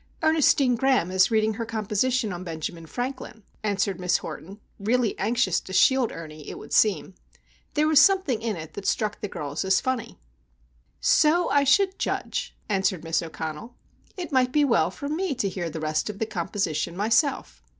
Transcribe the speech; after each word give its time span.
"Ernestine 0.23 0.73
Graham 0.75 1.11
is 1.11 1.29
reading 1.29 1.53
her 1.53 1.63
composition 1.67 2.33
on 2.33 2.43
Benjamin 2.43 2.87
Franklin," 2.87 3.43
answered 3.63 3.99
Miss 3.99 4.17
Horton, 4.17 4.59
really 4.79 5.15
anxious 5.19 5.59
to 5.59 5.73
shield 5.73 6.11
Ernie, 6.11 6.49
it 6.49 6.57
would 6.57 6.73
seem. 6.73 7.13
"There 7.75 7.87
was 7.87 8.01
something 8.01 8.41
in 8.41 8.55
it 8.55 8.73
that 8.73 8.87
struck 8.87 9.21
the 9.21 9.27
girls 9.27 9.63
as 9.63 9.79
funny." 9.79 10.17
"So 11.01 11.51
I 11.51 11.63
should 11.63 11.99
judge," 11.99 12.55
answered 12.67 13.03
Miss 13.03 13.21
O'Connell. 13.21 13.75
"It 14.17 14.31
might 14.31 14.51
be 14.51 14.65
well 14.65 14.89
for 14.89 15.07
me 15.07 15.35
to 15.35 15.47
hear 15.47 15.69
the 15.69 15.79
rest 15.79 16.09
of 16.09 16.17
the 16.17 16.25
composition 16.25 16.97
myself. 16.97 17.61